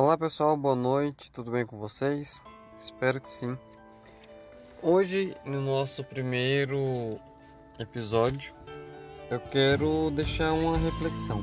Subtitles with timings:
[0.00, 2.40] Olá pessoal, boa noite, tudo bem com vocês?
[2.78, 3.58] Espero que sim.
[4.80, 7.18] Hoje, no nosso primeiro
[7.80, 8.54] episódio,
[9.28, 11.42] eu quero deixar uma reflexão.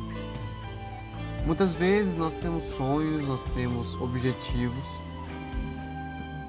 [1.45, 4.87] Muitas vezes nós temos sonhos, nós temos objetivos,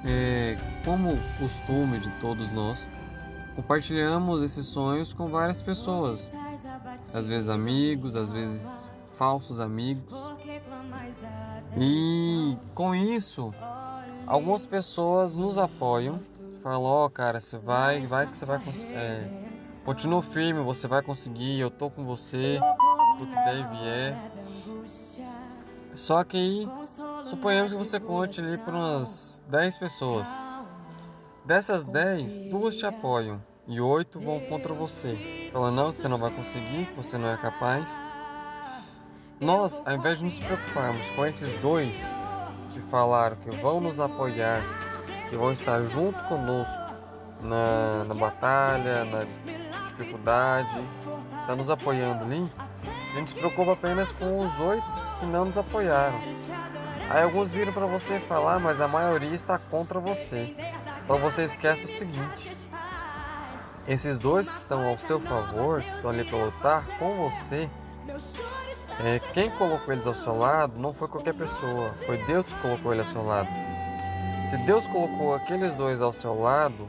[0.05, 1.09] é, como
[1.41, 2.89] costume de todos nós,
[3.57, 6.31] compartilhamos esses sonhos com várias pessoas,
[7.13, 10.15] às vezes amigos, às vezes falsos amigos.
[11.79, 13.53] E com isso,
[14.27, 16.19] algumas pessoas nos apoiam,
[16.63, 18.95] falam: Ó, oh, cara, você vai, vai que você vai conseguir.
[18.95, 19.31] É,
[19.85, 22.59] continua firme, você vai conseguir, eu tô com você,
[23.19, 24.17] pro que deve é.
[25.95, 26.69] Só que aí,
[27.27, 30.29] suponhamos que você conte ali por umas 10 pessoas.
[31.45, 36.19] Dessas 10, duas te apoiam e oito vão contra você, falando não, que você não
[36.19, 38.01] vai conseguir, que você não é capaz.
[39.41, 42.11] Nós, ao invés de nos preocuparmos com esses dois
[42.71, 44.63] que falaram que vão nos apoiar,
[45.29, 46.83] que vão estar junto conosco
[47.43, 49.27] na, na batalha, na
[49.85, 50.81] dificuldade,
[51.41, 52.51] está nos apoiando ali,
[53.13, 54.87] a gente se preocupa apenas com os oito
[55.21, 56.19] que não nos apoiaram.
[57.11, 60.57] Aí alguns viram para você falar, mas a maioria está contra você.
[61.05, 62.57] Só você esquece o seguinte:
[63.87, 67.69] esses dois que estão ao seu favor, que estão ali para lutar com você,
[69.05, 72.93] é, quem colocou eles ao seu lado não foi qualquer pessoa, foi Deus que colocou
[72.93, 73.49] ele ao seu lado.
[74.47, 76.89] Se Deus colocou aqueles dois ao seu lado,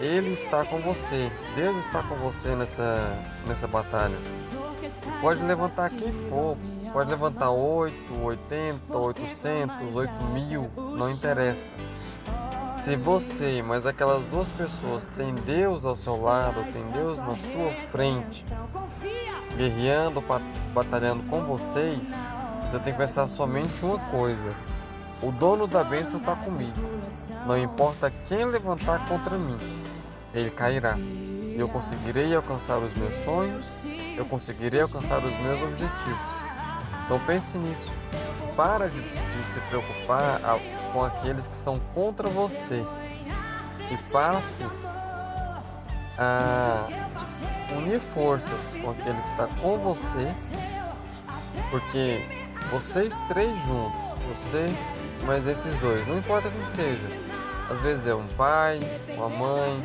[0.00, 1.30] Ele está com você.
[1.54, 2.98] Deus está com você nessa,
[3.46, 4.16] nessa batalha.
[5.20, 6.56] Pode levantar quem for,
[6.92, 11.74] pode levantar 8, 80, 800, 8 mil, não interessa.
[12.76, 17.72] Se você, mas aquelas duas pessoas têm Deus ao seu lado, tem Deus na sua
[17.90, 18.44] frente,
[19.56, 20.22] guerreando,
[20.72, 22.18] batalhando com vocês,
[22.60, 24.54] você tem que pensar somente uma coisa:
[25.22, 26.78] o dono da bênção está comigo.
[27.46, 29.58] Não importa quem levantar contra mim,
[30.34, 30.96] ele cairá.
[31.56, 33.72] Eu conseguirei alcançar os meus sonhos,
[34.16, 36.36] eu conseguirei alcançar os meus objetivos.
[37.04, 37.92] Então pense nisso.
[38.56, 40.40] Para de, de se preocupar
[40.92, 42.84] com aqueles que estão contra você
[43.90, 44.64] e passe
[46.18, 47.05] a
[47.72, 50.32] unir forças com aquele que está com você,
[51.70, 52.24] porque
[52.70, 54.66] vocês três juntos, você
[55.24, 57.26] mais esses dois, não importa quem seja.
[57.70, 58.80] Às vezes é um pai,
[59.16, 59.82] uma mãe,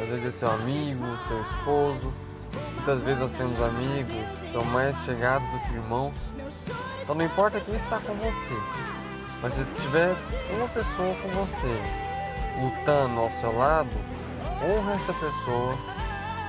[0.00, 2.12] às vezes é seu amigo, seu esposo.
[2.74, 6.32] Muitas vezes nós temos amigos que são mais chegados do que irmãos.
[7.02, 8.54] Então não importa quem está com você,
[9.40, 10.14] mas se tiver
[10.56, 11.74] uma pessoa com você
[12.60, 13.96] lutando ao seu lado,
[14.62, 15.76] honra essa pessoa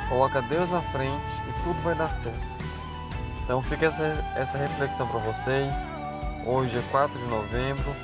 [0.09, 2.39] Coloca Deus na frente e tudo vai dar certo.
[3.43, 4.03] Então fica essa,
[4.35, 5.87] essa reflexão para vocês.
[6.45, 7.95] Hoje é 4 de novembro,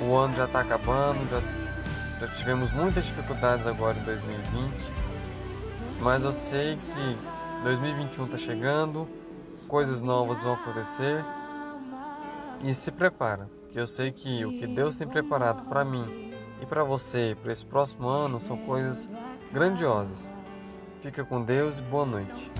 [0.00, 1.40] o ano já está acabando, já,
[2.20, 4.72] já tivemos muitas dificuldades agora em 2020,
[6.00, 7.18] mas eu sei que
[7.64, 9.06] 2021 está chegando,
[9.68, 11.22] coisas novas vão acontecer
[12.62, 16.32] e se prepara, porque eu sei que o que Deus tem preparado para mim
[16.62, 19.10] e para você para esse próximo ano são coisas
[19.52, 20.30] grandiosas.
[21.04, 22.50] Fica com Deus e boa noite.